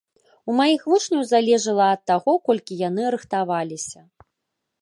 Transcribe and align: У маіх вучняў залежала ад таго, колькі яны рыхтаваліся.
У 0.51 0.53
маіх 0.59 0.85
вучняў 0.91 1.21
залежала 1.33 1.87
ад 1.97 2.01
таго, 2.13 2.31
колькі 2.49 2.81
яны 2.87 3.03
рыхтаваліся. 3.17 3.99